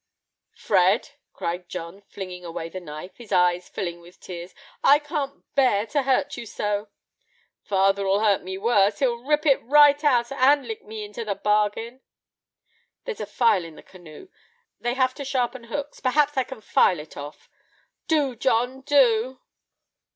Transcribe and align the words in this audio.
"Fred," 0.55 1.11
cried 1.31 1.69
John, 1.69 2.01
flinging 2.01 2.43
away 2.43 2.69
the 2.69 2.79
knife, 2.79 3.17
his 3.17 3.31
eyes 3.31 3.69
filling 3.69 3.99
with 4.01 4.19
tears, 4.19 4.55
"I 4.83 4.97
can't 4.97 5.45
bear 5.53 5.85
to 5.85 6.01
hurt 6.01 6.37
you 6.37 6.47
so." 6.47 6.89
"Father'll 7.61 8.19
hurt 8.19 8.41
me 8.41 8.57
worse; 8.57 8.97
he'll 8.97 9.21
rip 9.23 9.45
it 9.45 9.61
right 9.63 10.03
out, 10.03 10.31
and 10.31 10.67
lick 10.67 10.83
me 10.83 11.05
into 11.05 11.23
the 11.23 11.35
bargain." 11.35 12.01
"There's 13.05 13.21
a 13.21 13.27
file 13.27 13.63
in 13.63 13.75
the 13.75 13.83
canoe, 13.83 14.29
they 14.79 14.95
have 14.95 15.13
to 15.13 15.23
sharpen 15.23 15.65
hooks; 15.65 15.99
perhaps 15.99 16.35
I 16.35 16.45
can 16.45 16.61
file 16.61 16.99
it 16.99 17.15
off." 17.15 17.47
"Do, 18.07 18.35
John; 18.35 18.81
do." 18.81 19.39